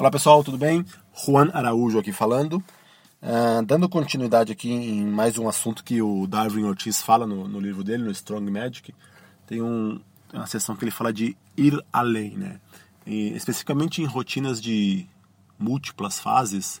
Olá 0.00 0.10
pessoal, 0.10 0.42
tudo 0.42 0.56
bem? 0.56 0.82
Juan 1.12 1.50
Araújo 1.52 1.98
aqui 1.98 2.10
falando. 2.10 2.54
Uh, 3.22 3.62
dando 3.66 3.86
continuidade 3.86 4.50
aqui 4.50 4.70
em 4.72 5.04
mais 5.04 5.36
um 5.36 5.46
assunto 5.46 5.84
que 5.84 6.00
o 6.00 6.26
Darwin 6.26 6.64
Ortiz 6.64 7.02
fala 7.02 7.26
no, 7.26 7.46
no 7.46 7.60
livro 7.60 7.84
dele, 7.84 8.04
no 8.04 8.10
Strong 8.10 8.50
Magic. 8.50 8.94
Tem 9.46 9.60
um, 9.60 10.00
uma 10.32 10.46
seção 10.46 10.74
que 10.74 10.84
ele 10.84 10.90
fala 10.90 11.12
de 11.12 11.36
ir 11.54 11.78
além, 11.92 12.30
né? 12.30 12.58
E, 13.06 13.34
especificamente 13.34 14.00
em 14.00 14.06
rotinas 14.06 14.58
de 14.58 15.06
múltiplas 15.58 16.18
fases. 16.18 16.80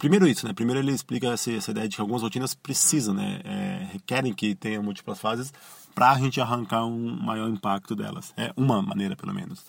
Primeiro 0.00 0.26
isso, 0.26 0.48
né? 0.48 0.52
Primeiro 0.52 0.80
ele 0.80 0.90
explica 0.90 1.28
essa, 1.28 1.52
essa 1.52 1.70
ideia 1.70 1.88
de 1.88 1.94
que 1.94 2.02
algumas 2.02 2.22
rotinas 2.22 2.54
precisam, 2.54 3.14
né? 3.14 3.40
É, 3.44 3.88
requerem 3.92 4.34
que 4.34 4.56
tenham 4.56 4.82
múltiplas 4.82 5.20
fases 5.20 5.54
para 5.94 6.10
a 6.10 6.18
gente 6.18 6.40
arrancar 6.40 6.84
um 6.84 7.22
maior 7.22 7.48
impacto 7.48 7.94
delas. 7.94 8.34
É 8.36 8.52
uma 8.56 8.82
maneira, 8.82 9.14
pelo 9.14 9.32
menos 9.32 9.64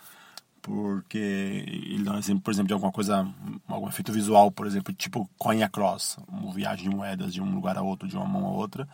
porque 0.70 1.18
ele 1.18 2.04
dá 2.04 2.14
um 2.14 2.20
exemplo, 2.20 2.44
por 2.44 2.52
exemplo, 2.52 2.68
de 2.68 2.74
alguma 2.74 2.92
coisa, 2.92 3.28
algum 3.68 3.90
efeito 3.90 4.12
visual, 4.12 4.52
por 4.52 4.68
exemplo, 4.68 4.94
tipo 4.94 5.28
coin 5.36 5.64
across, 5.64 6.20
uma 6.28 6.54
viagem 6.54 6.88
de 6.88 6.96
moedas 6.96 7.34
de 7.34 7.42
um 7.42 7.56
lugar 7.56 7.76
a 7.76 7.82
outro, 7.82 8.08
de 8.08 8.16
uma 8.16 8.28
mão 8.28 8.46
a 8.46 8.52
outra, 8.52 8.88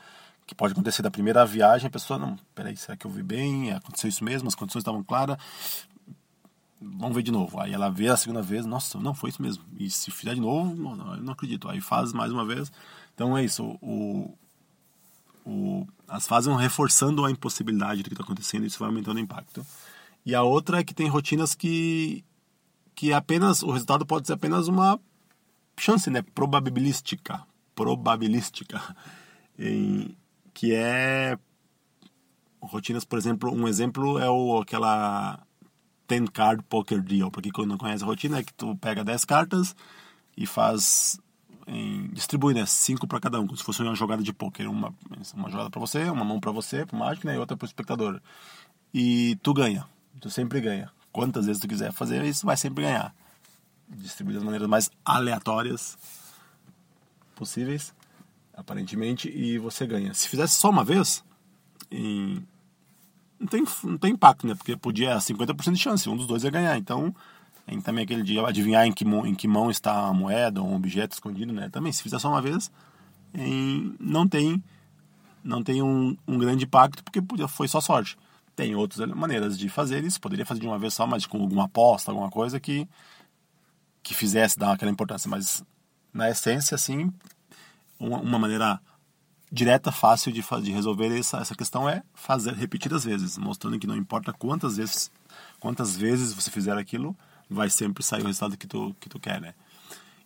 que 0.48 0.56
pode 0.56 0.72
acontecer 0.72 1.02
da 1.02 1.12
primeira 1.12 1.46
viagem, 1.46 1.88
a 1.88 1.90
pessoa, 1.90 2.18
não, 2.18 2.40
peraí, 2.56 2.78
será 2.78 2.96
que 2.96 3.06
eu 3.06 3.12
vi 3.12 3.22
bem? 3.22 3.74
Aconteceu 3.74 4.08
isso 4.08 4.24
mesmo? 4.24 4.48
As 4.48 4.56
condições 4.56 4.84
estavam 4.84 5.04
claras? 5.04 5.38
Vamos 6.80 7.14
ver 7.14 7.24
de 7.24 7.32
novo. 7.32 7.60
Aí 7.60 7.74
ela 7.74 7.90
vê 7.90 8.08
a 8.08 8.16
segunda 8.16 8.42
vez, 8.42 8.66
nossa, 8.66 8.98
não, 8.98 9.14
foi 9.14 9.32
isso 9.32 9.42
mesmo. 9.42 9.62
E 9.78 9.90
se 9.90 10.12
fizer 10.12 10.34
de 10.34 10.40
novo, 10.40 10.74
não, 10.74 11.16
eu 11.16 11.24
não 11.24 11.34
acredito. 11.34 11.68
Aí 11.68 11.82
faz 11.82 12.14
mais 12.14 12.32
uma 12.32 12.46
vez. 12.46 12.72
Então 13.14 13.38
é 13.38 13.44
isso, 13.44 13.78
o, 13.82 14.34
o, 15.46 15.86
as 16.08 16.26
fases 16.26 16.48
vão 16.48 16.56
reforçando 16.56 17.26
a 17.26 17.32
impossibilidade 17.32 18.02
do 18.02 18.08
que 18.10 18.14
está 18.14 18.24
acontecendo 18.24 18.64
e 18.64 18.68
isso 18.68 18.80
vai 18.80 18.88
aumentando 18.88 19.18
o 19.18 19.20
impacto. 19.20 19.66
E 20.26 20.34
a 20.34 20.42
outra 20.42 20.80
é 20.80 20.84
que 20.84 20.94
tem 20.94 21.08
rotinas 21.08 21.54
que 21.56 22.24
que 22.96 23.12
apenas 23.14 23.62
o 23.62 23.72
resultado 23.72 24.06
pode 24.06 24.26
ser 24.26 24.34
apenas 24.34 24.70
uma 24.70 25.00
chance, 25.78 26.10
né, 26.10 26.22
probabilística, 26.22 27.44
probabilística, 27.76 28.82
em, 29.60 30.16
que 30.54 30.74
é 30.74 31.38
rotinas, 32.62 33.04
por 33.06 33.20
exemplo, 33.20 33.52
um 33.54 33.68
exemplo 33.68 34.18
é 34.18 34.30
o 34.30 34.60
aquela 34.60 35.40
10 36.08 36.30
card 36.30 36.64
poker 36.64 37.02
deal, 37.02 37.30
porque 37.30 37.52
quem 37.52 37.66
não 37.66 37.78
conhece 37.78 38.04
a 38.04 38.08
rotina 38.08 38.40
é 38.40 38.44
que 38.44 38.54
tu 38.54 38.76
pega 38.78 39.04
10 39.04 39.26
cartas 39.26 39.76
e 40.38 40.46
faz 40.48 41.20
em, 41.68 42.08
distribui, 42.14 42.54
né, 42.54 42.66
5 42.66 43.08
para 43.08 43.20
cada 43.20 43.40
um, 43.40 43.46
como 43.46 43.58
se 43.58 43.64
fosse 43.64 43.82
uma 43.82 43.96
jogada 43.96 44.24
de 44.24 44.34
poker, 44.34 44.70
uma 44.70 44.94
uma 45.36 45.50
jogada 45.50 45.70
para 45.70 45.80
você, 45.80 46.10
uma 46.10 46.24
mão 46.24 46.40
para 46.40 46.52
você, 46.52 46.86
para 46.86 46.98
mágico, 46.98 47.28
né, 47.28 47.36
e 47.36 47.38
outra 47.38 47.58
para 47.58 47.66
o 47.66 47.68
espectador. 47.68 48.22
E 48.94 49.38
tu 49.44 49.54
ganha 49.54 49.86
tu 50.20 50.30
sempre 50.30 50.62
ganha. 50.62 50.92
Quantas 51.12 51.46
vezes 51.46 51.62
tu 51.62 51.68
quiser 51.68 51.92
fazer 51.92 52.24
isso, 52.24 52.46
vai 52.46 52.58
sempre 52.58 52.84
ganhar. 52.84 53.14
Distribuir 53.88 54.36
das 54.36 54.44
maneiras 54.44 54.68
mais 54.68 54.90
aleatórias 55.04 55.98
possíveis, 57.36 57.94
aparentemente, 58.54 59.30
e 59.30 59.58
você 59.58 59.86
ganha. 59.86 60.14
Se 60.14 60.28
fizesse 60.28 60.56
só 60.56 60.70
uma 60.70 60.84
vez, 60.84 61.24
em... 61.92 62.46
não, 63.40 63.48
tem, 63.48 63.64
não 63.84 63.98
tem 63.98 64.14
impacto, 64.14 64.48
né? 64.48 64.56
Porque 64.56 64.76
podia 64.76 65.18
50% 65.18 65.74
de 65.74 65.80
chance, 65.80 66.10
um 66.10 66.18
dos 66.18 66.28
dois 66.28 66.44
ia 66.44 66.52
ganhar. 66.52 66.78
Então, 66.78 67.16
tem 67.66 67.80
também 67.80 68.04
aquele 68.04 68.24
dia 68.24 68.46
adivinhar 68.46 68.86
em 68.86 68.92
que, 68.92 69.06
mão, 69.06 69.26
em 69.26 69.36
que 69.36 69.48
mão 69.48 69.70
está 69.70 70.08
a 70.08 70.14
moeda 70.14 70.62
ou 70.62 70.68
um 70.68 70.76
objeto 70.76 71.14
escondido, 71.14 71.54
né? 71.54 71.70
Também, 71.70 71.92
se 71.92 72.02
fizer 72.02 72.20
só 72.20 72.30
uma 72.30 72.42
vez, 72.42 72.72
em... 73.34 73.96
não 74.00 74.28
tem 74.28 74.64
não 75.46 75.64
tem 75.64 75.82
um, 75.82 76.18
um 76.28 76.40
grande 76.40 76.66
impacto 76.66 77.04
porque 77.04 77.22
foi 77.48 77.68
só 77.68 77.80
sorte. 77.80 78.18
Tem 78.56 78.76
outras 78.76 79.08
maneiras 79.10 79.58
de 79.58 79.68
fazer 79.68 80.04
isso, 80.04 80.22
poderia 80.22 80.46
fazer 80.46 80.62
de 80.62 80.68
uma 80.68 80.80
vez 80.80 80.94
só, 80.94 81.06
mas 81.06 81.26
com 81.26 81.42
alguma 81.42 81.66
aposta, 81.66 82.12
alguma 82.12 82.30
coisa 82.30 82.60
que, 82.60 82.88
que 84.02 84.14
fizesse 84.14 84.58
dar 84.58 84.72
aquela 84.72 84.92
importância. 84.92 85.30
Mas, 85.30 85.64
na 86.14 86.30
essência, 86.30 86.76
assim, 86.76 87.12
uma, 88.00 88.20
uma 88.20 88.40
maneira 88.40 88.80
direta, 89.52 89.92
fácil 89.92 90.32
de, 90.32 90.44
de 90.62 90.72
resolver 90.72 91.18
essa, 91.18 91.38
essa 91.38 91.56
questão 91.56 91.88
é 91.88 92.04
fazer 92.14 92.54
repetidas 92.54 93.04
vezes, 93.04 93.38
mostrando 93.38 93.78
que 93.80 93.88
não 93.88 93.96
importa 93.96 94.34
quantas 94.34 94.78
vezes, 94.78 95.12
quantas 95.60 95.96
vezes 95.96 96.34
você 96.34 96.50
fizer 96.50 96.78
aquilo, 96.78 97.16
vai 97.50 97.70
sempre 97.70 98.04
sair 98.04 98.24
o 98.24 98.28
resultado 98.28 98.58
que 98.58 98.68
tu, 98.68 98.96
que 99.00 99.10
tu 99.10 99.20
quer, 99.20 99.40
né? 99.40 99.54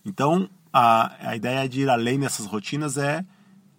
Então, 0.05 0.49
a, 0.71 1.29
a 1.29 1.35
ideia 1.35 1.67
de 1.67 1.81
ir 1.81 1.89
além 1.89 2.19
dessas 2.19 2.45
rotinas 2.45 2.97
é 2.97 3.25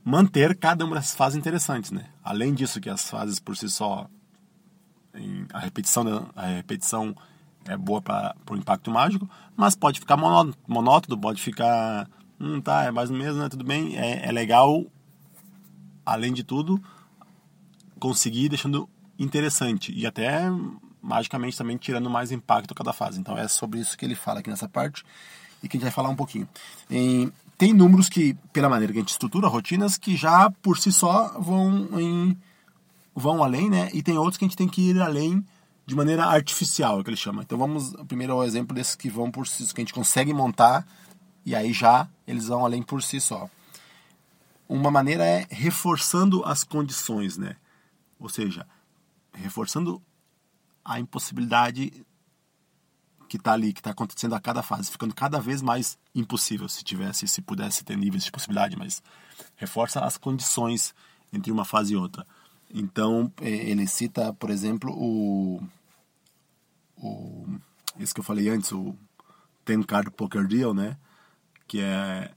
manter 0.04 0.56
cada 0.56 0.84
uma 0.84 0.96
dessas 0.96 1.14
fases 1.14 1.38
interessantes, 1.38 1.90
né? 1.90 2.06
Além 2.22 2.54
disso 2.54 2.80
que 2.80 2.90
as 2.90 3.08
fases 3.08 3.38
por 3.38 3.56
si 3.56 3.68
só 3.68 4.08
a 5.52 5.58
repetição, 5.58 6.30
a 6.34 6.46
repetição 6.46 7.14
é 7.66 7.76
boa 7.76 8.00
para 8.00 8.34
o 8.50 8.56
impacto 8.56 8.90
mágico, 8.90 9.28
mas 9.56 9.74
pode 9.74 10.00
ficar 10.00 10.16
monótono, 10.16 11.18
pode 11.20 11.42
ficar, 11.42 12.08
hum, 12.38 12.60
tá, 12.60 12.84
é 12.84 12.90
mais 12.90 13.10
ou 13.10 13.16
menos, 13.16 13.36
né, 13.36 13.48
tudo 13.48 13.64
bem. 13.64 13.96
É, 13.96 14.26
é 14.28 14.32
legal, 14.32 14.84
além 16.04 16.32
de 16.32 16.42
tudo, 16.42 16.82
conseguir 17.98 18.48
deixando 18.48 18.88
interessante 19.18 19.92
e 19.94 20.06
até 20.06 20.42
magicamente 21.02 21.56
também 21.56 21.76
tirando 21.76 22.08
mais 22.08 22.32
impacto 22.32 22.72
a 22.72 22.74
cada 22.74 22.92
fase. 22.92 23.20
Então 23.20 23.36
é 23.36 23.46
sobre 23.48 23.80
isso 23.80 23.96
que 23.96 24.04
ele 24.04 24.14
fala 24.14 24.40
aqui 24.40 24.50
nessa 24.50 24.68
parte 24.68 25.04
e 25.62 25.68
que 25.68 25.76
a 25.76 25.78
gente 25.78 25.84
vai 25.84 25.92
falar 25.92 26.08
um 26.08 26.16
pouquinho. 26.16 26.48
Em, 26.90 27.30
tem 27.58 27.74
números 27.74 28.08
que, 28.08 28.34
pela 28.52 28.68
maneira 28.68 28.92
que 28.92 28.98
a 28.98 29.02
gente 29.02 29.10
estrutura 29.10 29.48
rotinas, 29.48 29.98
que 29.98 30.16
já 30.16 30.50
por 30.62 30.78
si 30.78 30.92
só 30.92 31.38
vão 31.38 31.88
em 32.00 32.36
vão 33.20 33.42
além, 33.42 33.70
né? 33.70 33.90
E 33.92 34.02
tem 34.02 34.18
outros 34.18 34.36
que 34.36 34.44
a 34.44 34.48
gente 34.48 34.56
tem 34.56 34.68
que 34.68 34.90
ir 34.90 35.00
além 35.00 35.44
de 35.86 35.94
maneira 35.94 36.24
artificial, 36.24 37.00
é 37.00 37.04
que 37.04 37.10
ele 37.10 37.16
chama. 37.16 37.42
Então 37.42 37.58
vamos 37.58 37.92
primeiro 38.06 38.32
ao 38.32 38.44
exemplo 38.44 38.74
desses 38.74 38.94
que 38.94 39.10
vão 39.10 39.30
por 39.30 39.46
si, 39.46 39.66
que 39.72 39.80
a 39.80 39.84
gente 39.84 39.94
consegue 39.94 40.32
montar 40.32 40.86
e 41.44 41.54
aí 41.54 41.72
já 41.72 42.08
eles 42.26 42.46
vão 42.46 42.64
além 42.64 42.82
por 42.82 43.02
si 43.02 43.20
só. 43.20 43.48
Uma 44.68 44.90
maneira 44.90 45.24
é 45.24 45.46
reforçando 45.50 46.44
as 46.44 46.62
condições, 46.62 47.36
né? 47.36 47.56
Ou 48.20 48.28
seja, 48.28 48.66
reforçando 49.32 50.00
a 50.84 51.00
impossibilidade 51.00 52.04
que 53.28 53.36
está 53.36 53.52
ali, 53.52 53.72
que 53.72 53.80
está 53.80 53.90
acontecendo 53.90 54.34
a 54.34 54.40
cada 54.40 54.62
fase, 54.62 54.90
ficando 54.90 55.14
cada 55.14 55.40
vez 55.40 55.62
mais 55.62 55.96
impossível 56.14 56.68
se 56.68 56.82
tivesse, 56.82 57.28
se 57.28 57.40
pudesse 57.40 57.84
ter 57.84 57.96
níveis 57.96 58.24
de 58.24 58.32
possibilidade, 58.32 58.76
mas 58.76 59.02
reforça 59.56 60.00
as 60.00 60.16
condições 60.16 60.94
entre 61.32 61.52
uma 61.52 61.64
fase 61.64 61.94
e 61.94 61.96
outra. 61.96 62.26
Então, 62.72 63.32
é, 63.40 63.50
ele 63.50 63.86
cita, 63.86 64.32
por 64.32 64.50
exemplo, 64.50 64.92
o, 64.92 65.60
o 66.96 67.46
esse 67.98 68.14
que 68.14 68.20
eu 68.20 68.24
falei 68.24 68.48
antes, 68.48 68.70
o 68.72 68.96
Ten 69.64 69.82
Card 69.82 70.10
Poker 70.12 70.46
Deal, 70.46 70.72
né? 70.72 70.96
Que 71.66 71.80
é 71.80 72.32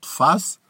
tu 0.00 0.08
faz 0.08 0.60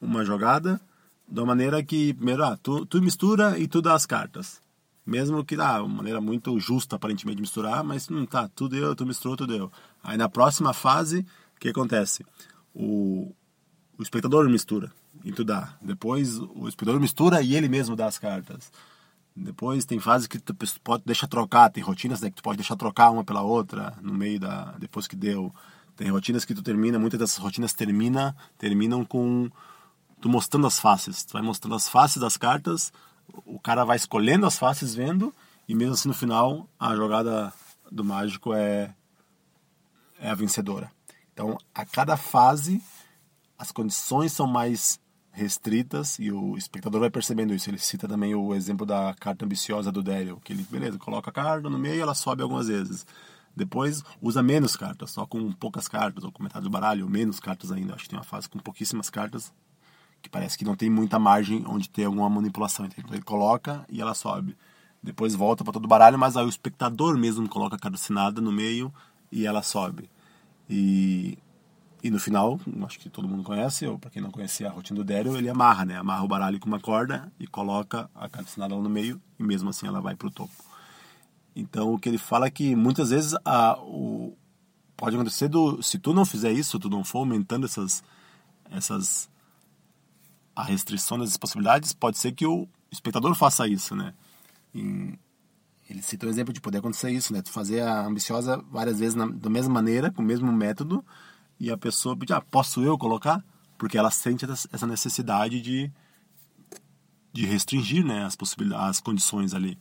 uma 0.00 0.24
jogada 0.24 0.80
da 1.26 1.44
maneira 1.44 1.82
que 1.82 2.14
primeiro 2.14 2.44
ah, 2.44 2.56
tu, 2.56 2.86
tu 2.86 3.02
mistura 3.02 3.58
e 3.58 3.68
tu 3.68 3.82
dá 3.82 3.94
as 3.94 4.06
cartas. 4.06 4.62
Mesmo 5.06 5.44
que 5.44 5.54
ah, 5.56 5.82
uma 5.82 5.96
maneira 5.96 6.20
muito 6.20 6.58
justa 6.58 6.96
aparentemente 6.96 7.36
de 7.36 7.42
misturar, 7.42 7.84
mas 7.84 8.08
não 8.08 8.24
tá, 8.24 8.48
tu 8.48 8.68
deu, 8.68 8.94
tu 8.96 9.04
misturou, 9.04 9.36
tu 9.36 9.46
deu. 9.46 9.70
Aí 10.02 10.16
na 10.16 10.28
próxima 10.28 10.72
fase, 10.72 11.26
o 11.56 11.60
que 11.60 11.68
acontece? 11.68 12.24
O, 12.74 13.34
o 13.98 14.02
espectador 14.02 14.48
mistura 14.48 14.90
e 15.22 15.32
tu 15.32 15.44
dá. 15.44 15.74
Depois 15.80 16.38
o 16.38 16.68
espectador 16.68 17.00
mistura 17.00 17.42
e 17.42 17.54
ele 17.54 17.68
mesmo 17.68 17.94
dá 17.94 18.06
as 18.06 18.18
cartas. 18.18 18.72
Depois 19.36 19.84
tem 19.84 19.98
fases 19.98 20.26
que 20.26 20.38
tu 20.38 20.54
pode 20.82 21.02
deixar 21.04 21.26
trocar, 21.26 21.68
tem 21.68 21.82
rotinas 21.82 22.20
né, 22.20 22.30
que 22.30 22.36
tu 22.36 22.42
pode 22.42 22.56
deixar 22.56 22.76
trocar 22.76 23.10
uma 23.10 23.24
pela 23.24 23.42
outra 23.42 23.94
no 24.00 24.14
meio 24.14 24.38
da 24.38 24.72
depois 24.78 25.06
que 25.06 25.16
deu. 25.16 25.52
Tem 25.96 26.10
rotinas 26.10 26.44
que 26.44 26.54
tu 26.54 26.62
termina, 26.62 26.98
muitas 26.98 27.18
dessas 27.18 27.38
rotinas 27.38 27.72
termina, 27.72 28.36
terminam 28.58 29.04
com 29.04 29.50
tu 30.20 30.28
mostrando 30.28 30.66
as 30.66 30.78
faces. 30.78 31.24
Tu 31.24 31.32
vai 31.32 31.42
mostrando 31.42 31.74
as 31.74 31.88
faces 31.88 32.18
das 32.18 32.36
cartas, 32.36 32.92
o 33.44 33.58
cara 33.58 33.84
vai 33.84 33.96
escolhendo 33.96 34.46
as 34.46 34.58
faces 34.58 34.94
vendo 34.94 35.34
e 35.68 35.74
mesmo 35.74 35.94
assim 35.94 36.08
no 36.08 36.14
final 36.14 36.68
a 36.78 36.94
jogada 36.94 37.52
do 37.90 38.04
mágico 38.04 38.54
é 38.54 38.94
é 40.18 40.30
a 40.30 40.34
vencedora. 40.34 40.90
Então, 41.32 41.58
a 41.74 41.84
cada 41.84 42.16
fase 42.16 42.80
as 43.58 43.72
condições 43.72 44.32
são 44.32 44.46
mais 44.46 45.00
restritas 45.34 46.18
e 46.18 46.30
o 46.30 46.56
espectador 46.56 47.00
vai 47.00 47.10
percebendo 47.10 47.52
isso. 47.52 47.68
Ele 47.68 47.78
cita 47.78 48.08
também 48.08 48.34
o 48.34 48.54
exemplo 48.54 48.86
da 48.86 49.14
carta 49.14 49.44
ambiciosa 49.44 49.90
do 49.90 50.02
Daryl, 50.02 50.40
que 50.42 50.52
ele, 50.52 50.64
beleza, 50.70 50.96
coloca 50.96 51.30
a 51.30 51.32
carta 51.32 51.68
no 51.68 51.78
meio 51.78 51.96
e 51.96 52.00
ela 52.00 52.14
sobe 52.14 52.42
algumas 52.42 52.68
vezes. 52.68 53.04
Depois 53.56 54.02
usa 54.22 54.42
menos 54.42 54.76
cartas, 54.76 55.10
só 55.10 55.26
com 55.26 55.52
poucas 55.52 55.86
cartas, 55.86 56.24
ou 56.24 56.32
com 56.32 56.42
metade 56.42 56.64
do 56.64 56.70
baralho, 56.70 57.04
ou 57.04 57.10
menos 57.10 57.38
cartas 57.38 57.70
ainda. 57.70 57.94
Acho 57.94 58.04
que 58.04 58.10
tem 58.10 58.18
uma 58.18 58.24
fase 58.24 58.48
com 58.48 58.58
pouquíssimas 58.58 59.10
cartas, 59.10 59.52
que 60.22 60.28
parece 60.28 60.56
que 60.56 60.64
não 60.64 60.74
tem 60.74 60.88
muita 60.88 61.18
margem 61.18 61.64
onde 61.66 61.88
ter 61.88 62.04
alguma 62.04 62.30
manipulação. 62.30 62.86
Então 62.86 63.14
ele 63.14 63.22
coloca 63.22 63.84
e 63.88 64.00
ela 64.00 64.14
sobe. 64.14 64.56
Depois 65.02 65.34
volta 65.34 65.62
para 65.62 65.72
todo 65.72 65.84
o 65.84 65.88
baralho, 65.88 66.18
mas 66.18 66.36
aí 66.36 66.44
o 66.46 66.48
espectador 66.48 67.18
mesmo 67.18 67.48
coloca 67.48 67.76
a 67.76 67.78
carta 67.78 67.96
assinada 67.96 68.40
no 68.40 68.50
meio 68.50 68.92
e 69.30 69.46
ela 69.46 69.62
sobe. 69.62 70.08
E 70.68 71.38
e 72.04 72.10
no 72.10 72.20
final, 72.20 72.60
acho 72.84 72.98
que 72.98 73.08
todo 73.08 73.26
mundo 73.26 73.42
conhece, 73.42 73.86
ou 73.86 73.98
para 73.98 74.10
quem 74.10 74.20
não 74.20 74.30
conhecia 74.30 74.68
a 74.68 74.70
rotina 74.70 74.98
do 74.98 75.04
Daryl, 75.04 75.38
ele 75.38 75.48
amarra, 75.48 75.86
né? 75.86 75.96
Amarra 75.96 76.22
o 76.22 76.28
baralho 76.28 76.60
com 76.60 76.68
uma 76.68 76.78
corda 76.78 77.32
e 77.40 77.46
coloca 77.46 78.10
a 78.14 78.28
carta 78.28 78.50
lá 78.58 78.68
no 78.68 78.90
meio 78.90 79.18
e 79.38 79.42
mesmo 79.42 79.70
assim 79.70 79.86
ela 79.86 80.02
vai 80.02 80.14
para 80.14 80.28
o 80.28 80.30
topo. 80.30 80.52
Então 81.56 81.94
o 81.94 81.98
que 81.98 82.06
ele 82.06 82.18
fala 82.18 82.44
é 82.44 82.50
que 82.50 82.76
muitas 82.76 83.08
vezes 83.08 83.34
a, 83.42 83.78
o, 83.78 84.36
pode 84.94 85.16
acontecer 85.16 85.48
do, 85.48 85.82
se 85.82 85.98
tu 85.98 86.12
não 86.12 86.26
fizer 86.26 86.52
isso, 86.52 86.78
tu 86.78 86.90
não 86.90 87.02
for 87.02 87.20
aumentando 87.20 87.64
essas 87.64 88.04
essas 88.70 89.30
a 90.54 90.62
restrição 90.62 91.18
das 91.18 91.38
possibilidades, 91.38 91.94
pode 91.94 92.18
ser 92.18 92.32
que 92.32 92.44
o 92.44 92.68
espectador 92.92 93.34
faça 93.34 93.66
isso, 93.66 93.96
né? 93.96 94.12
E 94.74 95.18
ele 95.88 96.02
cita 96.02 96.26
um 96.26 96.28
exemplo 96.28 96.52
de 96.52 96.60
poder 96.60 96.78
acontecer 96.78 97.10
isso, 97.10 97.32
né? 97.32 97.40
Tu 97.40 97.50
fazer 97.50 97.80
a 97.80 98.04
ambiciosa 98.04 98.62
várias 98.70 98.98
vezes 98.98 99.14
na, 99.14 99.24
da 99.26 99.48
mesma 99.48 99.72
maneira, 99.72 100.10
com 100.10 100.20
o 100.20 100.24
mesmo 100.24 100.52
método, 100.52 101.02
e 101.58 101.70
a 101.70 101.76
pessoa 101.76 102.16
pedir, 102.16 102.32
ah, 102.32 102.40
posso 102.40 102.82
eu 102.82 102.98
colocar? 102.98 103.44
Porque 103.78 103.98
ela 103.98 104.10
sente 104.10 104.44
essa 104.44 104.86
necessidade 104.86 105.60
de, 105.60 105.90
de 107.32 107.46
restringir, 107.46 108.04
né, 108.04 108.24
as 108.24 108.36
possibilidades, 108.36 108.90
as 108.90 109.00
condições 109.00 109.54
ali. 109.54 109.78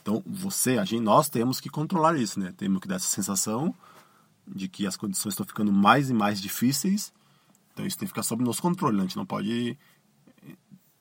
Então, 0.00 0.22
você, 0.26 0.78
a 0.78 0.84
gente, 0.84 1.02
nós 1.02 1.28
temos 1.28 1.60
que 1.60 1.70
controlar 1.70 2.16
isso, 2.18 2.38
né? 2.38 2.52
Temos 2.56 2.78
que 2.78 2.86
dar 2.86 2.96
essa 2.96 3.06
sensação 3.06 3.74
de 4.46 4.68
que 4.68 4.86
as 4.86 4.98
condições 4.98 5.32
estão 5.32 5.46
ficando 5.46 5.72
mais 5.72 6.10
e 6.10 6.14
mais 6.14 6.42
difíceis. 6.42 7.10
Então, 7.72 7.86
isso 7.86 7.96
tem 7.96 8.06
que 8.06 8.10
ficar 8.10 8.22
sob 8.22 8.44
nosso 8.44 8.60
controle, 8.60 8.96
né? 8.96 9.04
A 9.04 9.06
gente 9.06 9.16
não 9.16 9.24
pode 9.24 9.78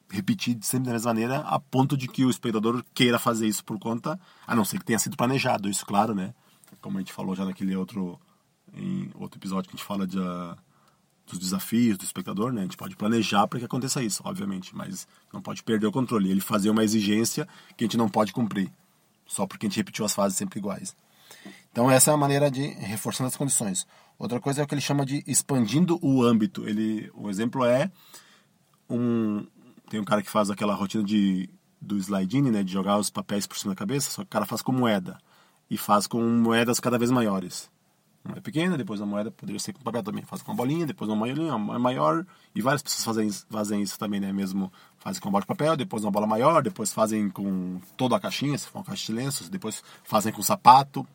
repetir 0.09 0.57
sempre 0.61 0.85
da 0.85 0.93
mesma 0.93 1.09
maneira 1.09 1.39
a 1.39 1.59
ponto 1.59 1.97
de 1.97 2.07
que 2.07 2.23
o 2.23 2.29
espectador 2.29 2.83
queira 2.93 3.17
fazer 3.17 3.47
isso 3.47 3.65
por 3.65 3.79
conta, 3.79 4.19
a 4.45 4.55
não 4.55 4.63
ser 4.63 4.77
que 4.77 4.85
tenha 4.85 4.99
sido 4.99 5.17
planejado, 5.17 5.67
isso 5.67 5.85
claro, 5.85 6.13
né? 6.13 6.35
Como 6.79 6.97
a 6.97 7.01
gente 7.01 7.11
falou 7.11 7.35
já 7.35 7.43
naquele 7.43 7.75
outro 7.75 8.19
em 8.75 9.09
outro 9.15 9.39
episódio 9.39 9.69
que 9.69 9.75
a 9.75 9.77
gente 9.77 9.85
fala 9.85 10.05
de, 10.07 10.19
uh, 10.19 10.55
dos 11.27 11.39
desafios 11.39 11.97
do 11.97 12.03
espectador, 12.03 12.51
né? 12.51 12.61
A 12.61 12.63
gente 12.63 12.77
pode 12.77 12.95
planejar 12.95 13.47
para 13.47 13.59
que 13.59 13.65
aconteça 13.65 14.01
isso, 14.03 14.21
obviamente, 14.25 14.75
mas 14.75 15.07
não 15.31 15.41
pode 15.41 15.63
perder 15.63 15.87
o 15.87 15.91
controle. 15.91 16.29
Ele 16.29 16.41
fazer 16.41 16.69
uma 16.69 16.83
exigência 16.83 17.47
que 17.77 17.83
a 17.83 17.87
gente 17.87 17.97
não 17.97 18.09
pode 18.09 18.33
cumprir, 18.33 18.71
só 19.25 19.45
porque 19.45 19.65
a 19.65 19.69
gente 19.69 19.77
repetiu 19.77 20.05
as 20.05 20.13
fases 20.13 20.37
sempre 20.37 20.59
iguais. 20.59 20.95
Então 21.71 21.89
essa 21.89 22.11
é 22.11 22.13
a 22.13 22.17
maneira 22.17 22.51
de 22.51 22.67
reforçando 22.67 23.27
as 23.27 23.35
condições. 23.35 23.87
Outra 24.17 24.39
coisa 24.39 24.61
é 24.61 24.63
o 24.63 24.67
que 24.67 24.75
ele 24.75 24.81
chama 24.81 25.05
de 25.05 25.23
expandindo 25.25 25.97
o 26.01 26.23
âmbito. 26.23 26.67
Ele, 26.67 27.09
o 27.15 27.29
exemplo 27.29 27.65
é 27.65 27.91
um, 28.89 29.45
tem 29.89 29.99
um 29.99 30.05
cara 30.05 30.21
que 30.21 30.29
faz 30.29 30.49
aquela 30.49 30.75
rotina 30.75 31.03
de, 31.03 31.49
do 31.81 31.97
sliding, 31.97 32.51
né, 32.51 32.63
de 32.63 32.71
jogar 32.71 32.97
os 32.97 33.09
papéis 33.09 33.47
por 33.47 33.57
cima 33.57 33.73
da 33.73 33.79
cabeça, 33.79 34.11
só 34.11 34.21
que 34.21 34.27
o 34.27 34.31
cara 34.31 34.45
faz 34.45 34.61
com 34.61 34.71
moeda. 34.71 35.17
E 35.69 35.77
faz 35.77 36.05
com 36.05 36.21
moedas 36.21 36.79
cada 36.79 36.99
vez 36.99 37.09
maiores. 37.09 37.71
Uma 38.25 38.37
é 38.37 38.39
pequena, 38.39 38.77
depois 38.77 39.01
a 39.01 39.05
moeda 39.05 39.29
poderia 39.29 39.59
ser 39.59 39.73
com 39.73 39.81
papel 39.81 40.01
também. 40.01 40.23
Faz 40.23 40.41
com 40.41 40.51
uma 40.51 40.57
bolinha, 40.57 40.85
depois 40.85 41.09
uma 41.09 41.17
bolinha 41.17 41.57
maior. 41.57 42.25
E 42.55 42.61
várias 42.61 42.81
pessoas 42.81 43.03
fazem, 43.03 43.29
fazem 43.49 43.81
isso 43.81 43.99
também, 43.99 44.19
né? 44.19 44.31
Mesmo 44.31 44.71
fazem 44.97 45.21
com 45.21 45.29
bola 45.29 45.41
de 45.41 45.47
papel, 45.47 45.75
depois 45.75 46.05
uma 46.05 46.11
bola 46.11 46.25
maior, 46.25 46.63
depois 46.63 46.93
fazem 46.93 47.29
com 47.29 47.81
toda 47.97 48.15
a 48.15 48.19
caixinha, 48.19 48.57
se 48.57 48.67
for 48.67 48.79
uma 48.79 48.85
caixa 48.85 49.07
de 49.07 49.11
lenços, 49.11 49.49
depois 49.49 49.83
fazem 50.03 50.31
com 50.31 50.41
sapato. 50.41 51.05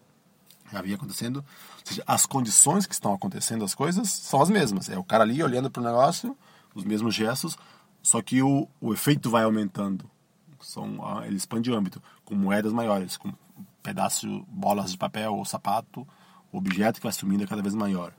Já 0.71 0.81
havia 0.81 0.97
acontecendo. 0.97 1.37
Ou 1.37 1.83
seja, 1.83 2.03
as 2.07 2.27
condições 2.27 2.85
que 2.85 2.93
estão 2.93 3.15
acontecendo 3.15 3.65
as 3.65 3.75
coisas 3.75 4.11
são 4.11 4.43
as 4.43 4.51
mesmas. 4.51 4.91
É 4.91 4.99
o 4.99 5.05
cara 5.05 5.25
ali 5.25 5.43
olhando 5.43 5.71
para 5.71 5.81
o 5.81 5.85
negócio, 5.85 6.37
os 6.75 6.85
mesmos 6.85 7.15
gestos, 7.15 7.57
só 8.03 8.21
que 8.21 8.43
o, 8.43 8.69
o 8.83 8.93
efeito 8.93 9.31
vai 9.31 9.45
aumentando. 9.45 10.11
São, 10.61 11.25
ele 11.25 11.37
expande 11.37 11.71
o 11.71 11.75
âmbito, 11.75 12.03
com 12.23 12.35
moedas 12.35 12.73
maiores, 12.73 13.17
com 13.17 13.33
pedaços, 13.83 14.43
bolas 14.49 14.91
de 14.91 14.99
papel 14.99 15.35
ou 15.35 15.45
sapato, 15.45 16.07
objeto 16.53 16.97
que 16.97 17.03
vai 17.03 17.13
sumindo 17.13 17.45
é 17.45 17.47
cada 17.47 17.63
vez 17.63 17.75
maior. 17.75 18.13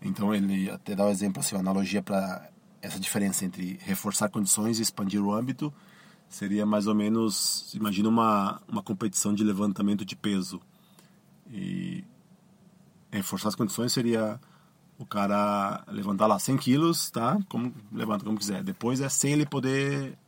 Então 0.00 0.34
ele 0.34 0.70
até 0.70 0.94
dá 0.94 1.04
o 1.04 1.08
um 1.08 1.10
exemplo, 1.10 1.40
assim, 1.40 1.54
uma 1.54 1.60
analogia 1.60 2.02
para 2.02 2.48
essa 2.80 2.98
diferença 2.98 3.44
entre 3.44 3.78
reforçar 3.82 4.28
condições 4.28 4.78
e 4.78 4.82
expandir 4.82 5.22
o 5.22 5.32
âmbito 5.32 5.72
seria 6.28 6.66
mais 6.66 6.86
ou 6.86 6.94
menos, 6.94 7.72
imagina 7.74 8.08
uma, 8.08 8.60
uma 8.68 8.82
competição 8.82 9.32
de 9.32 9.44
levantamento 9.44 10.04
de 10.04 10.16
peso. 10.16 10.60
E 11.50 12.04
reforçar 13.10 13.48
as 13.48 13.54
condições 13.54 13.92
seria 13.92 14.40
o 14.98 15.06
cara 15.06 15.84
levantar 15.88 16.26
lá 16.26 16.38
100 16.38 16.56
quilos, 16.58 17.10
tá? 17.10 17.38
Como 17.48 17.72
levanta 17.92 18.24
como 18.24 18.38
quiser. 18.38 18.62
Depois 18.62 19.00
é 19.00 19.08
sem 19.08 19.32
ele 19.32 19.46
poder 19.46 20.18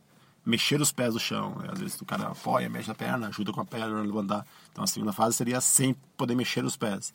mexer 0.45 0.79
os 0.79 0.91
pés 0.91 1.13
do 1.13 1.19
chão. 1.19 1.55
Né? 1.57 1.69
Às 1.71 1.79
vezes 1.79 2.01
o 2.01 2.05
cara 2.05 2.27
apoia, 2.27 2.69
mexe 2.69 2.89
a 2.89 2.95
perna, 2.95 3.27
ajuda 3.27 3.51
com 3.51 3.59
a 3.59 3.65
perna 3.65 3.99
a 3.99 4.01
levantar. 4.01 4.45
Então 4.71 4.83
a 4.83 4.87
segunda 4.87 5.11
fase 5.11 5.35
seria 5.35 5.59
sem 5.59 5.93
poder 6.15 6.35
mexer 6.35 6.63
os 6.63 6.77
pés. 6.77 7.13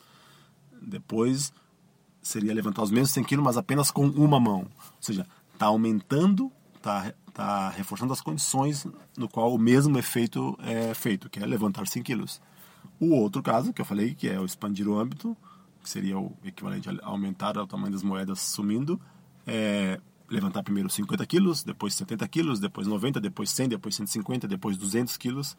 Depois 0.87 1.53
seria 2.21 2.55
levantar 2.55 2.83
os 2.83 2.91
mesmos 2.91 3.11
100 3.11 3.25
quilos, 3.25 3.45
mas 3.45 3.57
apenas 3.57 3.91
com 3.91 4.07
uma 4.07 4.39
mão. 4.39 4.61
Ou 4.61 4.97
seja, 5.01 5.27
está 5.53 5.67
aumentando, 5.67 6.51
está 6.77 7.13
tá 7.33 7.71
reforçando 7.71 8.13
as 8.13 8.21
condições 8.21 8.87
no 9.17 9.29
qual 9.29 9.55
o 9.55 9.59
mesmo 9.59 9.99
efeito 9.99 10.57
é 10.63 10.95
feito, 10.95 11.29
que 11.29 11.39
é 11.39 11.47
levantar 11.47 11.87
100 11.87 12.03
quilos. 12.03 12.41
O 13.01 13.15
outro 13.15 13.43
caso 13.43 13.73
que 13.73 13.81
eu 13.81 13.85
falei, 13.85 14.15
que 14.15 14.29
é 14.29 14.39
o 14.39 14.45
expandir 14.45 14.89
o 14.89 14.99
âmbito, 14.99 15.37
que 15.83 15.91
seria 15.91 16.19
o 16.19 16.37
equivalente 16.45 16.89
a 16.89 16.95
aumentar 17.03 17.57
o 17.59 17.67
tamanho 17.67 17.93
das 17.93 18.03
moedas 18.03 18.41
sumindo, 18.41 19.01
é 19.47 20.01
levantar 20.31 20.63
primeiro 20.63 20.89
50 20.89 21.27
quilos, 21.27 21.63
depois 21.63 21.95
70 21.95 22.27
quilos, 22.29 22.61
depois 22.61 22.87
90, 22.87 23.21
depois 23.21 23.51
100, 23.51 23.69
depois 23.71 23.95
150, 23.97 24.49
depois 24.49 24.77
200 24.77 25.17
quilos, 25.17 25.57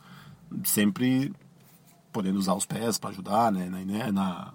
sempre 0.64 1.34
podendo 2.12 2.40
usar 2.40 2.54
os 2.54 2.66
pés 2.66 2.98
para 2.98 3.10
ajudar 3.12 3.52
né, 3.52 3.70
na, 3.70 4.12
na, 4.12 4.54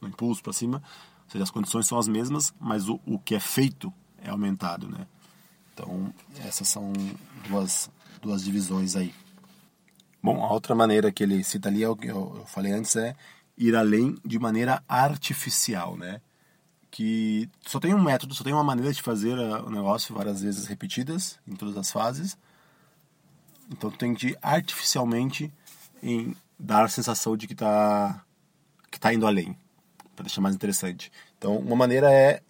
no 0.00 0.08
impulso 0.08 0.42
para 0.42 0.52
cima. 0.52 0.82
Ou 1.24 1.30
seja, 1.30 1.44
as 1.44 1.50
condições 1.50 1.86
são 1.86 1.98
as 1.98 2.08
mesmas, 2.08 2.52
mas 2.60 2.88
o, 2.88 3.00
o 3.06 3.18
que 3.18 3.34
é 3.34 3.40
feito 3.40 3.92
é 4.22 4.30
aumentado. 4.30 4.88
Né? 4.88 5.06
Então, 5.72 6.12
essas 6.44 6.68
são 6.68 6.92
duas, 7.48 7.90
duas 8.20 8.44
divisões 8.44 8.96
aí. 8.96 9.14
Bom, 10.22 10.44
a 10.44 10.52
outra 10.52 10.74
maneira 10.74 11.10
que 11.10 11.22
ele 11.22 11.42
cita 11.42 11.68
ali, 11.68 11.82
é 11.82 11.88
o 11.88 11.96
que 11.96 12.08
eu, 12.08 12.44
falei 12.46 12.72
antes, 12.72 12.94
é 12.96 13.16
ir 13.56 13.74
além 13.74 14.16
de 14.24 14.38
maneira 14.38 14.82
artificial, 14.86 15.96
né? 15.96 16.20
Que 16.90 17.48
só 17.66 17.80
tem 17.80 17.94
um 17.94 18.02
método, 18.02 18.34
só 18.34 18.44
tem 18.44 18.52
uma 18.52 18.64
maneira 18.64 18.92
de 18.92 19.00
fazer 19.00 19.38
o 19.38 19.70
negócio 19.70 20.14
várias 20.14 20.42
vezes 20.42 20.66
repetidas 20.66 21.38
em 21.46 21.54
todas 21.54 21.76
as 21.76 21.90
fases. 21.90 22.36
Então 23.70 23.90
tem 23.90 24.14
que 24.14 24.36
artificialmente 24.42 25.52
em 26.02 26.36
dar 26.58 26.84
a 26.84 26.88
sensação 26.88 27.36
de 27.36 27.46
que 27.46 27.52
está 27.52 28.24
que 28.90 28.98
tá 28.98 29.14
indo 29.14 29.26
além, 29.26 29.56
para 30.20 30.24
deixar 30.24 30.40
mais 30.42 30.54
interessante. 30.54 31.10
Então, 31.38 31.56
uma 31.56 31.76
maneira 31.76 32.12
é 32.12 32.42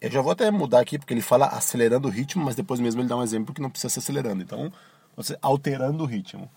eu 0.00 0.10
já 0.10 0.20
vou 0.20 0.30
até 0.30 0.48
mudar 0.50 0.80
aqui 0.80 0.98
porque 0.98 1.12
ele 1.12 1.20
fala 1.20 1.46
acelerando 1.46 2.06
o 2.06 2.10
ritmo, 2.10 2.44
mas 2.44 2.54
depois 2.54 2.78
mesmo 2.78 3.00
ele 3.00 3.08
dá 3.08 3.16
um 3.16 3.22
exemplo 3.22 3.52
que 3.52 3.60
não 3.60 3.70
precisa 3.70 3.88
ser 3.88 3.98
acelerando. 3.98 4.42
Então, 4.42 4.72
você 5.16 5.36
alterando 5.42 6.04
o 6.04 6.06
ritmo. 6.06 6.48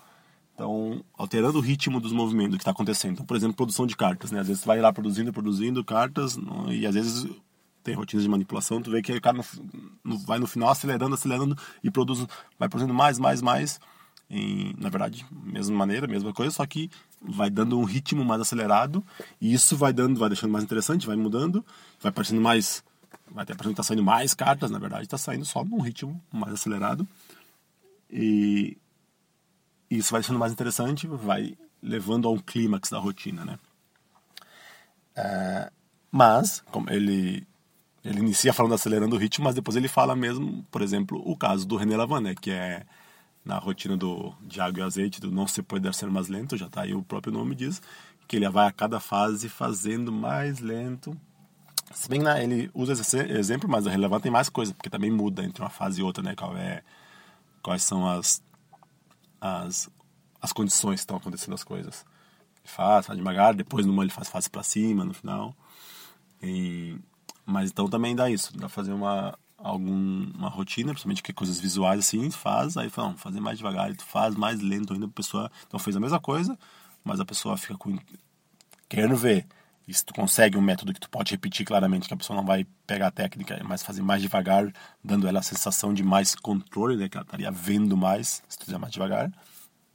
Então, 0.53 1.03
alterando 1.17 1.57
o 1.57 1.61
ritmo 1.61 1.99
dos 1.99 2.11
movimentos 2.11 2.57
que 2.57 2.61
está 2.61 2.69
acontecendo. 2.69 3.13
Então, 3.13 3.25
por 3.25 3.35
exemplo, 3.35 3.55
produção 3.55 3.87
de 3.87 3.95
cartas, 3.95 4.31
né? 4.31 4.39
Às 4.39 4.47
vezes 4.47 4.61
você 4.61 4.67
vai 4.67 4.79
lá 4.79 4.93
produzindo, 4.93 5.33
produzindo 5.33 5.83
cartas 5.83 6.37
e 6.69 6.85
às 6.85 6.93
vezes 6.93 7.27
tem 7.83 7.95
rotinas 7.95 8.23
de 8.23 8.29
manipulação, 8.29 8.79
tu 8.79 8.91
vê 8.91 9.01
que 9.01 9.11
o 9.11 9.21
cara 9.21 9.37
no, 9.37 9.43
no, 10.03 10.19
vai 10.19 10.37
no 10.37 10.45
final 10.45 10.69
acelerando, 10.69 11.15
acelerando 11.15 11.57
e 11.83 11.89
produz, 11.89 12.27
vai 12.59 12.69
produzindo 12.69 12.93
mais, 12.93 13.17
mais, 13.17 13.41
mais. 13.41 13.79
Em, 14.29 14.75
na 14.77 14.89
verdade, 14.89 15.25
mesma 15.31 15.75
maneira, 15.75 16.07
mesma 16.07 16.31
coisa, 16.31 16.51
só 16.51 16.65
que 16.67 16.91
vai 17.21 17.49
dando 17.49 17.77
um 17.77 17.83
ritmo 17.83 18.25
mais 18.25 18.41
acelerado 18.41 19.03
e 19.39 19.53
isso 19.53 19.77
vai 19.77 19.93
dando, 19.93 20.19
vai 20.19 20.29
deixando 20.29 20.51
mais 20.51 20.63
interessante, 20.63 21.05
vai 21.05 21.15
mudando, 21.15 21.63
vai 21.99 22.11
parecendo 22.11 22.41
mais, 22.41 22.83
vai 23.29 23.43
até 23.43 23.53
parecendo 23.53 23.75
que 23.75 23.81
está 23.81 23.83
saindo 23.83 24.03
mais 24.03 24.33
cartas, 24.33 24.71
na 24.71 24.79
verdade 24.79 25.03
está 25.03 25.17
saindo 25.17 25.45
só 25.45 25.63
num 25.63 25.79
ritmo 25.79 26.21
mais 26.31 26.53
acelerado. 26.53 27.07
E 28.09 28.77
isso 29.89 30.11
vai 30.11 30.23
sendo 30.23 30.39
mais 30.39 30.51
interessante, 30.51 31.07
vai 31.07 31.57
levando 31.81 32.27
a 32.27 32.31
um 32.31 32.39
clímax 32.39 32.89
da 32.89 32.99
rotina, 32.99 33.45
né? 33.45 33.59
É, 35.15 35.71
mas, 36.11 36.61
como 36.71 36.89
ele 36.89 37.47
ele 38.03 38.19
inicia 38.19 38.51
falando 38.51 38.73
acelerando 38.73 39.15
o 39.15 39.19
ritmo, 39.19 39.45
mas 39.45 39.53
depois 39.53 39.77
ele 39.77 39.87
fala 39.87 40.15
mesmo, 40.15 40.65
por 40.71 40.81
exemplo, 40.81 41.21
o 41.23 41.37
caso 41.37 41.67
do 41.67 41.75
René 41.75 41.95
Lavan, 41.95 42.21
né, 42.21 42.35
que 42.39 42.49
é 42.49 42.83
na 43.43 43.57
rotina 43.57 43.97
do 43.97 44.33
de 44.41 44.61
água 44.61 44.81
e 44.81 44.83
azeite, 44.83 45.19
do 45.19 45.31
não 45.31 45.47
se 45.47 45.61
poder 45.61 45.93
ser 45.93 46.09
mais 46.09 46.27
lento, 46.27 46.57
já 46.57 46.67
está 46.67 46.81
aí 46.81 46.93
o 46.93 47.01
próprio 47.03 47.33
nome 47.33 47.55
diz, 47.55 47.81
que 48.27 48.35
ele 48.35 48.49
vai 48.49 48.67
a 48.67 48.71
cada 48.71 48.99
fase 48.99 49.49
fazendo 49.49 50.11
mais 50.11 50.59
lento. 50.59 51.17
Se 51.93 52.07
bem 52.07 52.19
que 52.19 52.25
né, 52.25 52.43
ele 52.43 52.71
usa 52.73 52.93
esse 52.93 53.17
exemplo, 53.17 53.69
mas 53.69 53.85
o 53.85 53.89
relevante 53.89 54.23
tem 54.23 54.31
mais 54.31 54.47
coisa, 54.47 54.73
porque 54.73 54.89
também 54.89 55.11
muda 55.11 55.43
entre 55.43 55.61
uma 55.61 55.69
fase 55.69 55.99
e 55.99 56.03
outra, 56.03 56.23
né, 56.23 56.35
qual 56.35 56.55
é, 56.55 56.83
quais 57.61 57.83
são 57.83 58.07
as 58.07 58.41
as, 59.41 59.89
as 60.39 60.53
condições 60.53 60.95
que 60.95 60.99
estão 61.01 61.17
acontecendo 61.17 61.55
as 61.55 61.63
coisas. 61.63 62.05
Ele 62.63 62.71
faz, 62.71 63.07
faz 63.07 63.17
devagar, 63.17 63.55
depois 63.55 63.85
numa 63.85 64.03
ele 64.03 64.11
faz 64.11 64.29
fase 64.29 64.49
para 64.49 64.61
cima 64.61 65.03
no 65.03 65.13
final. 65.13 65.55
E, 66.41 66.97
mas 67.45 67.71
então 67.71 67.87
também 67.87 68.15
dá 68.15 68.29
isso, 68.29 68.55
dá 68.55 68.69
fazer 68.69 68.93
uma 68.93 69.37
alguma 69.63 70.49
rotina, 70.49 70.91
principalmente 70.91 71.23
que 71.23 71.33
coisas 71.33 71.59
visuais 71.59 71.99
assim, 71.99 72.29
faz, 72.31 72.77
aí 72.77 72.89
fala, 72.89 73.09
não, 73.09 73.17
fazer 73.17 73.39
mais 73.39 73.57
devagar, 73.57 73.95
tu 73.95 74.05
faz 74.05 74.35
mais 74.35 74.59
lento 74.61 74.93
ainda, 74.93 75.05
a 75.05 75.09
pessoa 75.09 75.51
então 75.67 75.79
fez 75.79 75.95
a 75.95 75.99
mesma 75.99 76.19
coisa, 76.19 76.57
mas 77.03 77.19
a 77.19 77.25
pessoa 77.25 77.57
fica 77.57 77.77
com 77.77 77.97
querendo 78.89 79.15
ver. 79.15 79.45
E 79.87 79.93
se 79.93 80.05
tu 80.05 80.13
consegue 80.13 80.57
um 80.57 80.61
método 80.61 80.93
que 80.93 80.99
tu 80.99 81.09
pode 81.09 81.31
repetir 81.31 81.65
claramente, 81.65 82.07
que 82.07 82.13
a 82.13 82.17
pessoa 82.17 82.37
não 82.37 82.45
vai 82.45 82.65
pegar 82.85 83.07
a 83.07 83.11
técnica, 83.11 83.59
mas 83.63 83.83
fazer 83.83 84.01
mais 84.01 84.21
devagar, 84.21 84.71
dando 85.03 85.27
ela 85.27 85.39
a 85.39 85.43
sensação 85.43 85.93
de 85.93 86.03
mais 86.03 86.35
controle, 86.35 86.95
né, 86.95 87.09
que 87.09 87.17
ela 87.17 87.25
estaria 87.25 87.51
vendo 87.51 87.97
mais, 87.97 88.43
se 88.47 88.57
tu 88.57 88.65
fizer 88.65 88.77
mais 88.77 88.93
devagar, 88.93 89.31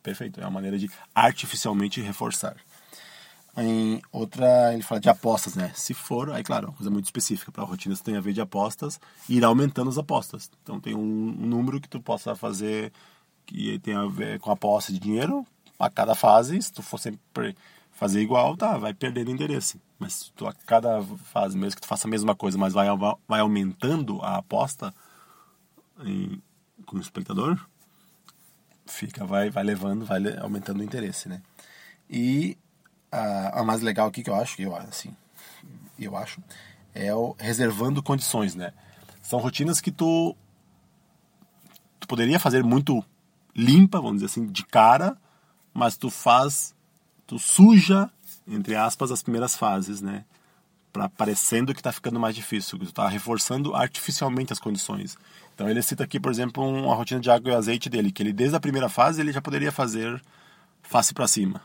perfeito. 0.03 0.41
É 0.41 0.45
uma 0.45 0.51
maneira 0.51 0.79
de 0.79 0.91
artificialmente 1.15 2.01
reforçar. 2.01 2.57
Em 3.57 4.03
outra, 4.13 4.75
ele 4.75 4.83
fala 4.83 5.01
de 5.01 5.09
apostas, 5.09 5.55
né? 5.55 5.73
Se 5.75 5.95
for, 5.95 6.31
aí 6.31 6.43
claro, 6.43 6.67
é 6.67 6.69
uma 6.69 6.77
coisa 6.77 6.91
muito 6.91 7.07
específica. 7.07 7.51
Para 7.51 7.65
rotinas 7.65 8.01
tem 8.03 8.17
a 8.17 8.21
ver 8.21 8.35
de 8.35 8.41
apostas, 8.41 9.01
ir 9.29 9.43
aumentando 9.45 9.89
as 9.89 9.97
apostas. 9.97 10.51
Então 10.63 10.79
tem 10.79 10.95
um, 10.95 10.99
um 11.01 11.47
número 11.47 11.81
que 11.81 11.89
tu 11.89 12.01
possa 12.01 12.35
fazer 12.37 12.93
que 13.47 13.79
tem 13.79 13.95
a 13.95 14.07
ver 14.07 14.41
com 14.41 14.51
a 14.51 14.55
aposta 14.55 14.93
de 14.93 14.99
dinheiro 14.99 15.47
a 15.79 15.89
cada 15.89 16.15
fase. 16.15 16.61
Se 16.61 16.73
tu 16.73 16.83
for 16.83 16.99
sempre 16.99 17.57
fazer 17.93 18.21
igual, 18.21 18.57
tá, 18.57 18.77
vai 18.77 18.93
perdendo 18.93 19.31
interesse. 19.31 19.81
Mas 19.99 20.13
se 20.13 20.33
tu 20.33 20.47
a 20.47 20.53
cada 20.53 21.03
fase, 21.03 21.57
mesmo 21.57 21.77
que 21.77 21.83
tu 21.83 21.89
faça 21.89 22.07
a 22.07 22.11
mesma 22.11 22.35
coisa, 22.35 22.59
mas 22.59 22.75
vai, 22.75 22.89
vai 23.27 23.41
aumentando 23.41 24.21
a 24.21 24.37
aposta 24.37 24.93
em, 26.05 26.43
com 26.85 26.99
o 26.99 27.01
espectador, 27.01 27.59
fica, 28.85 29.25
vai, 29.25 29.49
vai 29.49 29.65
levando, 29.65 30.05
vai 30.05 30.21
aumentando 30.39 30.81
o 30.81 30.85
interesse, 30.85 31.29
né? 31.29 31.41
E 32.11 32.59
a, 33.17 33.61
a 33.61 33.65
mais 33.65 33.81
legal 33.81 34.09
aqui 34.09 34.23
que 34.23 34.31
eu 34.31 34.35
acho, 34.35 34.61
eu 34.61 34.77
assim, 34.77 35.15
eu 35.99 36.17
acho, 36.17 36.43
é 36.95 37.15
o 37.15 37.35
reservando 37.39 38.03
condições, 38.03 38.55
né? 38.55 38.73
São 39.23 39.39
rotinas 39.39 39.81
que 39.81 39.91
tu 39.91 40.37
tu 41.99 42.07
poderia 42.07 42.39
fazer 42.39 42.63
muito 42.63 43.03
limpa, 43.55 43.99
vamos 43.99 44.17
dizer 44.17 44.27
assim, 44.27 44.47
de 44.47 44.65
cara, 44.65 45.17
mas 45.73 45.97
tu 45.97 46.11
faz, 46.11 46.75
tu 47.27 47.39
suja, 47.39 48.11
entre 48.47 48.77
aspas, 48.77 49.11
as 49.11 49.23
primeiras 49.23 49.57
fases, 49.57 50.01
né? 50.03 50.25
Para 50.93 51.09
parecendo 51.09 51.75
que 51.75 51.81
está 51.81 51.93
ficando 51.93 52.21
mais 52.21 52.35
difícil, 52.35 52.79
que 52.79 52.85
tu 52.85 52.91
está 52.91 53.09
reforçando 53.09 53.75
artificialmente 53.75 54.53
as 54.53 54.59
condições. 54.59 55.17
Então 55.55 55.69
ele 55.69 55.83
cita 55.83 56.05
aqui, 56.05 56.21
por 56.21 56.31
exemplo, 56.31 56.63
uma 56.63 56.95
rotina 56.95 57.21
de 57.21 57.31
água 57.31 57.51
e 57.51 57.55
azeite 57.55 57.89
dele, 57.89 58.13
que 58.13 58.23
ele 58.23 58.33
desde 58.33 58.57
a 58.57 58.61
primeira 58.61 58.89
fase 58.89 59.21
ele 59.21 59.33
já 59.33 59.41
poderia 59.41 59.73
fazer 59.73 60.23
face 60.83 61.15
para 61.15 61.27
cima. 61.27 61.63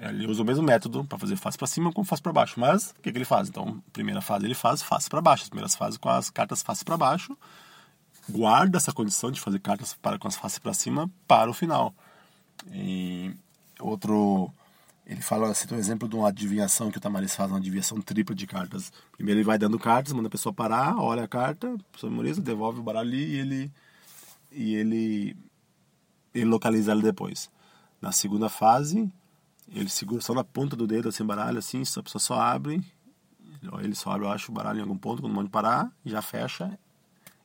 Ele 0.00 0.26
usa 0.26 0.42
o 0.42 0.44
mesmo 0.44 0.62
método 0.62 1.04
para 1.04 1.18
fazer 1.18 1.36
face 1.36 1.56
para 1.56 1.66
cima 1.66 1.92
como 1.92 2.04
face 2.04 2.22
para 2.22 2.32
baixo, 2.32 2.58
mas 2.58 2.90
o 2.90 2.94
que, 3.02 3.12
que 3.12 3.18
ele 3.18 3.24
faz? 3.24 3.48
Então, 3.48 3.82
primeira 3.92 4.20
fase 4.20 4.44
ele 4.44 4.54
faz 4.54 4.82
face 4.82 5.08
para 5.08 5.20
baixo, 5.20 5.44
as 5.44 5.48
primeiras 5.48 5.74
fases 5.74 5.98
com 5.98 6.08
as 6.08 6.30
cartas 6.30 6.62
face 6.62 6.84
para 6.84 6.96
baixo, 6.96 7.36
guarda 8.28 8.76
essa 8.78 8.92
condição 8.92 9.30
de 9.30 9.40
fazer 9.40 9.60
cartas 9.60 9.94
para 9.94 10.18
com 10.18 10.26
as 10.26 10.36
faces 10.36 10.58
para 10.58 10.74
cima 10.74 11.10
para 11.28 11.50
o 11.50 11.54
final. 11.54 11.94
E 12.72 13.32
outro 13.80 14.52
ele 15.06 15.20
fala, 15.20 15.48
o 15.48 15.74
um 15.74 15.78
exemplo 15.78 16.08
de 16.08 16.14
uma 16.14 16.28
adivinhação 16.28 16.90
que 16.90 16.98
o 16.98 17.00
Tamariz 17.00 17.34
faz, 17.34 17.50
uma 17.50 17.58
adivinhação 17.58 18.00
tripla 18.00 18.34
de 18.34 18.46
cartas. 18.46 18.92
Primeiro 19.12 19.40
ele 19.40 19.46
vai 19.46 19.58
dando 19.58 19.78
cartas, 19.78 20.12
manda 20.12 20.28
a 20.28 20.30
pessoa 20.30 20.52
parar, 20.52 20.96
olha 20.96 21.24
a 21.24 21.28
carta, 21.28 21.74
a 21.74 21.92
pessoa 21.92 22.10
memoriza, 22.10 22.40
devolve 22.40 22.80
o 22.80 22.82
baralho 22.82 23.14
e 23.14 23.38
ele 23.38 23.72
e 24.50 24.74
ele 24.74 25.36
ele 26.34 26.44
localiza 26.46 26.92
ela 26.92 27.02
depois. 27.02 27.50
Na 28.02 28.10
segunda 28.10 28.48
fase, 28.48 29.10
ele 29.72 29.88
segura 29.88 30.20
só 30.20 30.34
na 30.34 30.42
ponta 30.42 30.74
do 30.74 30.88
dedo 30.88 31.08
assim, 31.08 31.24
baralho 31.24 31.58
assim, 31.58 31.82
a 31.82 32.02
pessoa 32.02 32.20
só 32.20 32.34
abre, 32.34 32.84
ele 33.80 33.94
só 33.94 34.10
abre, 34.10 34.26
eu 34.26 34.30
acho, 34.30 34.50
o 34.50 34.54
baralho 34.54 34.80
em 34.80 34.82
algum 34.82 34.98
ponto, 34.98 35.22
quando 35.22 35.32
manda 35.32 35.48
parar, 35.48 35.90
já 36.04 36.20
fecha 36.20 36.76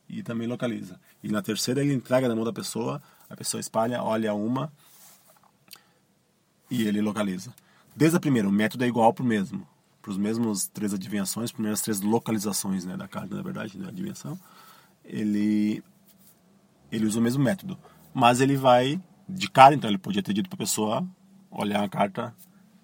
e 0.09 0.23
também 0.23 0.47
localiza. 0.47 0.99
E 1.23 1.29
na 1.29 1.43
terceira 1.43 1.81
ele 1.81 1.93
entrega 1.93 2.27
na 2.27 2.35
mão 2.35 2.43
da 2.43 2.51
pessoa, 2.51 2.99
a 3.29 3.35
pessoa 3.35 3.61
espalha, 3.61 4.01
olha 4.01 4.33
uma 4.33 4.73
e 6.71 6.87
ele 6.87 7.01
localiza. 7.01 7.53
Desde 7.95 8.17
a 8.17 8.19
primeira, 8.19 8.49
o 8.49 8.51
método 8.51 8.83
é 8.83 8.87
igual 8.87 9.13
para 9.13 9.23
o 9.23 9.27
mesmo. 9.27 9.67
Para 10.01 10.11
os 10.11 10.17
mesmos 10.17 10.67
três 10.67 10.91
adivinhações, 10.93 11.51
primeiras 11.51 11.81
três 11.81 12.01
localizações 12.01 12.83
né, 12.83 12.97
da 12.97 13.07
carta, 13.07 13.35
na 13.35 13.43
verdade, 13.43 13.77
da 13.77 13.89
adivinhação, 13.89 14.39
ele, 15.05 15.83
ele 16.91 17.05
usa 17.05 17.19
o 17.19 17.21
mesmo 17.21 17.43
método. 17.43 17.77
Mas 18.13 18.41
ele 18.41 18.55
vai 18.55 18.99
de 19.27 19.49
cara, 19.49 19.75
então 19.75 19.89
ele 19.89 19.97
podia 19.97 20.23
ter 20.23 20.33
dito 20.33 20.49
para 20.49 20.55
a 20.55 20.59
pessoa 20.59 21.07
olhar 21.51 21.83
a 21.83 21.89
carta 21.89 22.33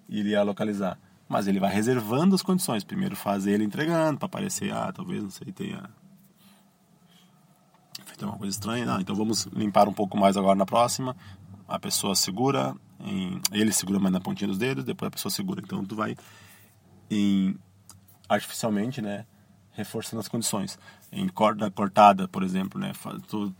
e 0.08 0.20
ele 0.20 0.30
ia 0.30 0.42
localizar. 0.42 0.98
Mas 1.28 1.46
ele 1.46 1.58
vai 1.58 1.72
reservando 1.72 2.34
as 2.34 2.42
condições. 2.42 2.84
Primeiro 2.84 3.16
faz 3.16 3.46
ele 3.46 3.64
entregando, 3.64 4.18
para 4.18 4.26
aparecer, 4.26 4.72
ah, 4.72 4.92
talvez, 4.92 5.22
não 5.22 5.30
sei, 5.30 5.50
tenha 5.52 5.88
feito 8.04 8.26
uma 8.26 8.36
coisa 8.36 8.54
estranha. 8.54 8.84
Não, 8.84 9.00
então 9.00 9.14
vamos 9.14 9.46
limpar 9.46 9.88
um 9.88 9.92
pouco 9.92 10.16
mais 10.16 10.36
agora 10.36 10.54
na 10.54 10.66
próxima. 10.66 11.16
A 11.66 11.78
pessoa 11.78 12.14
segura, 12.14 12.76
em, 13.00 13.40
ele 13.52 13.72
segura 13.72 13.98
mais 13.98 14.12
na 14.12 14.20
pontinha 14.20 14.48
dos 14.48 14.58
dedos, 14.58 14.84
depois 14.84 15.08
a 15.08 15.10
pessoa 15.10 15.32
segura. 15.32 15.62
Então 15.64 15.84
tu 15.84 15.96
vai 15.96 16.14
em, 17.10 17.58
artificialmente, 18.28 19.00
né, 19.00 19.26
reforçando 19.72 20.20
as 20.20 20.28
condições. 20.28 20.78
Em 21.10 21.26
corda 21.28 21.70
cortada, 21.70 22.28
por 22.28 22.42
exemplo, 22.42 22.78
né, 22.78 22.92
tu, 23.28 23.54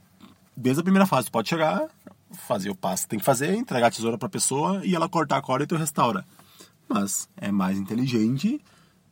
desde 0.57 0.81
a 0.81 0.85
primeira 0.85 1.07
fase 1.07 1.27
tu 1.27 1.33
pode 1.33 1.49
chegar, 1.49 1.89
fazer 2.35 2.71
o 2.71 2.75
passo 2.75 3.05
que 3.05 3.11
tem 3.11 3.19
que 3.19 3.25
fazer, 3.25 3.55
entregar 3.55 3.87
a 3.87 3.91
tesoura 3.91 4.19
para 4.19 4.27
a 4.27 4.31
pessoa 4.31 4.85
e 4.85 4.95
ela 4.95 5.09
cortar 5.09 5.39
a 5.39 5.43
corda 5.43 5.65
e 5.65 5.67
tu 5.67 5.77
restaura. 5.77 6.25
Mas 6.89 7.29
é 7.37 7.51
mais 7.51 7.79
inteligente 7.79 8.61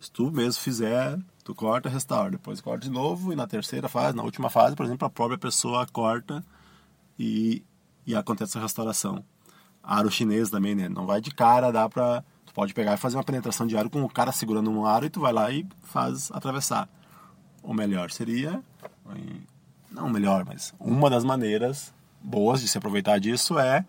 se 0.00 0.10
tu 0.10 0.30
mesmo 0.30 0.60
fizer, 0.60 1.18
tu 1.44 1.54
corta, 1.54 1.88
restaura, 1.88 2.32
depois 2.32 2.60
corta 2.60 2.84
de 2.84 2.90
novo 2.90 3.32
e 3.32 3.36
na 3.36 3.46
terceira 3.46 3.88
fase, 3.88 4.16
na 4.16 4.22
última 4.22 4.50
fase, 4.50 4.74
por 4.74 4.84
exemplo, 4.84 5.06
a 5.06 5.10
própria 5.10 5.38
pessoa 5.38 5.86
corta 5.86 6.44
e, 7.18 7.64
e 8.06 8.14
acontece 8.14 8.58
a 8.58 8.60
restauração 8.60 9.24
aro 9.82 10.10
chinês 10.10 10.50
também, 10.50 10.74
né? 10.74 10.88
Não 10.88 11.06
vai 11.06 11.20
de 11.20 11.30
cara, 11.30 11.72
dá 11.72 11.88
pra. 11.88 12.22
Tu 12.46 12.54
pode 12.54 12.72
pegar 12.72 12.94
e 12.94 12.96
fazer 12.96 13.16
uma 13.16 13.24
penetração 13.24 13.66
de 13.66 13.76
aro 13.76 13.90
com 13.90 14.02
o 14.02 14.08
cara 14.08 14.30
segurando 14.30 14.70
um 14.70 14.86
aro 14.86 15.06
e 15.06 15.10
tu 15.10 15.20
vai 15.20 15.32
lá 15.32 15.50
e 15.50 15.66
faz 15.82 16.30
atravessar. 16.32 16.88
O 17.62 17.74
melhor 17.74 18.10
seria. 18.10 18.62
Não 19.90 20.08
melhor, 20.08 20.44
mas 20.44 20.72
uma 20.78 21.10
das 21.10 21.24
maneiras 21.24 21.92
boas 22.22 22.60
de 22.60 22.68
se 22.68 22.78
aproveitar 22.78 23.18
disso 23.18 23.58
é 23.58 23.84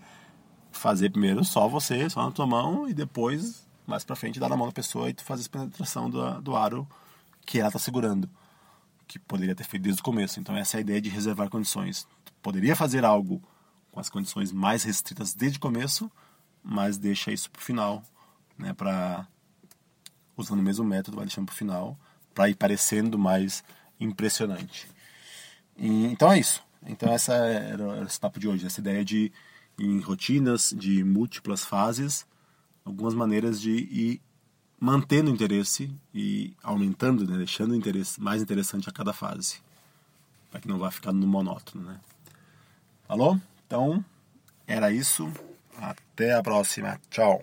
fazer 0.71 1.09
primeiro 1.09 1.43
só 1.45 1.67
você, 1.67 2.09
só 2.09 2.23
na 2.23 2.31
tua 2.31 2.47
mão, 2.47 2.89
e 2.89 2.93
depois, 2.93 3.65
mais 3.85 4.03
pra 4.03 4.15
frente, 4.15 4.39
dar 4.39 4.49
na 4.49 4.57
mão 4.57 4.67
da 4.67 4.73
pessoa 4.73 5.09
e 5.09 5.13
tu 5.13 5.23
faz 5.23 5.45
a 5.45 5.49
penetração 5.49 6.09
do, 6.09 6.41
do 6.41 6.55
aro 6.55 6.87
que 7.45 7.59
ela 7.59 7.71
tá 7.71 7.79
segurando. 7.79 8.29
Que 9.07 9.19
poderia 9.19 9.53
ter 9.53 9.63
feito 9.63 9.83
desde 9.83 10.01
o 10.01 10.03
começo. 10.03 10.39
Então, 10.39 10.55
essa 10.55 10.77
é 10.77 10.79
a 10.79 10.81
ideia 10.81 11.01
de 11.01 11.09
reservar 11.09 11.49
condições. 11.49 12.07
Tu 12.25 12.33
poderia 12.41 12.75
fazer 12.75 13.05
algo 13.05 13.41
com 13.91 13.99
as 13.99 14.09
condições 14.09 14.51
mais 14.51 14.83
restritas 14.83 15.33
desde 15.33 15.57
o 15.57 15.61
começo, 15.61 16.11
mas 16.63 16.97
deixa 16.97 17.31
isso 17.31 17.51
para 17.51 17.59
o 17.59 17.63
final, 17.63 18.03
né, 18.57 18.73
para 18.73 19.27
usando 20.35 20.59
o 20.59 20.63
mesmo 20.63 20.83
método, 20.83 21.17
vai 21.17 21.25
deixando 21.25 21.45
para 21.45 21.53
o 21.53 21.57
final, 21.57 21.97
para 22.33 22.49
ir 22.49 22.55
parecendo 22.55 23.19
mais 23.19 23.63
impressionante. 23.99 24.89
E, 25.77 26.05
então 26.05 26.31
é 26.31 26.39
isso. 26.39 26.63
Então 26.87 27.11
essa 27.11 27.33
era, 27.33 28.03
esse 28.03 28.19
papo 28.19 28.39
de 28.39 28.47
hoje, 28.47 28.65
essa 28.65 28.79
ideia 28.79 29.03
de 29.03 29.31
em 29.79 29.99
rotinas 29.99 30.73
de 30.77 31.03
múltiplas 31.03 31.65
fases, 31.65 32.25
algumas 32.85 33.13
maneiras 33.13 33.59
de 33.59 33.71
ir 33.71 34.21
mantendo 34.79 35.31
o 35.31 35.33
interesse 35.33 35.89
e 36.13 36.53
aumentando, 36.61 37.25
né, 37.25 37.37
deixando 37.37 37.71
o 37.71 37.75
interesse 37.75 38.21
mais 38.21 38.41
interessante 38.41 38.89
a 38.89 38.91
cada 38.91 39.13
fase, 39.13 39.61
para 40.51 40.59
que 40.59 40.67
não 40.67 40.77
vá 40.77 40.91
ficar 40.91 41.13
no 41.13 41.25
monótono, 41.25 41.85
né? 41.85 41.99
Falou? 43.07 43.39
Então, 43.65 44.03
era 44.67 44.91
isso. 44.91 45.31
Até 45.77 46.33
a 46.33 46.43
próxima. 46.43 46.99
Tchau. 47.09 47.41